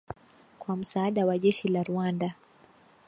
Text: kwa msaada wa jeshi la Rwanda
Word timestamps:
kwa 0.59 0.75
msaada 0.77 1.25
wa 1.25 1.37
jeshi 1.37 1.67
la 1.67 1.83
Rwanda 1.83 2.33